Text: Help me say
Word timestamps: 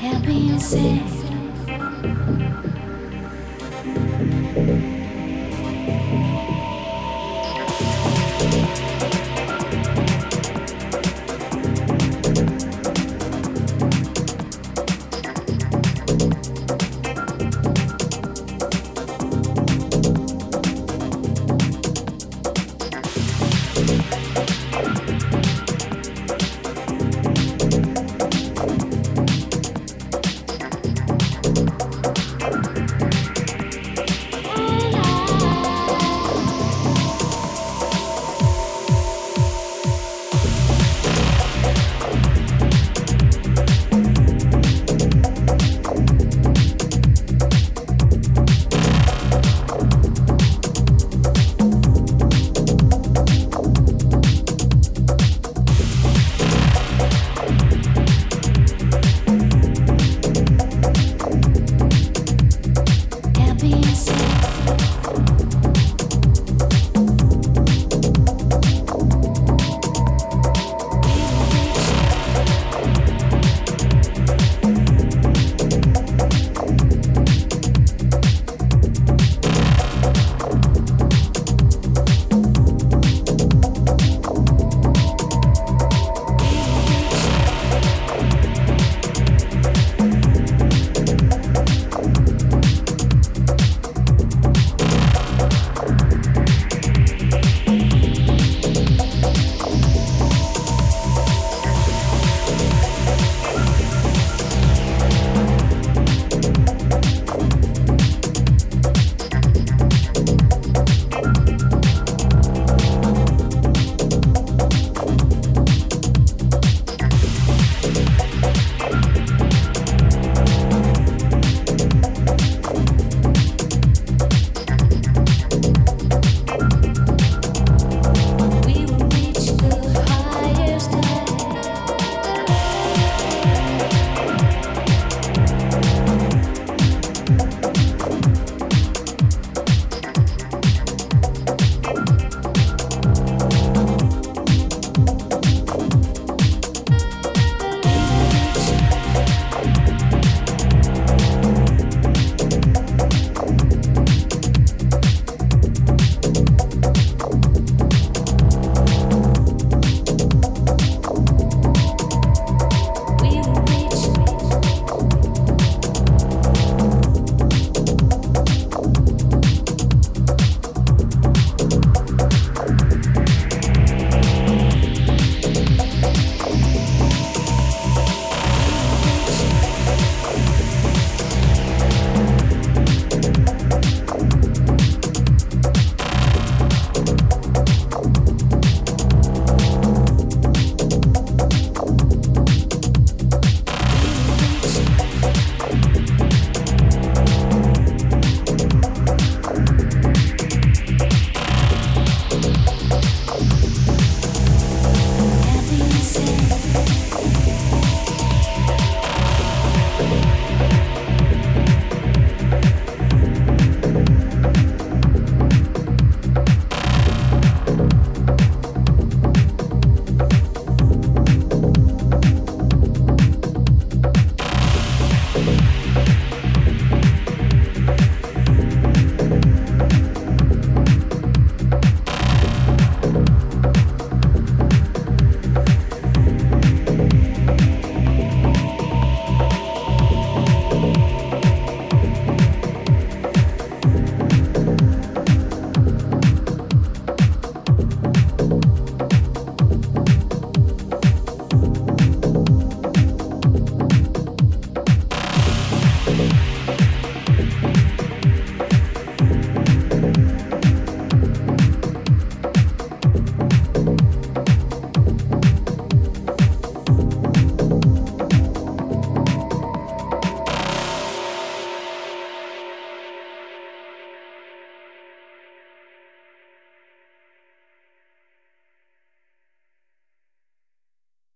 Help 0.00 0.24
me 0.26 0.58
say 0.58 1.19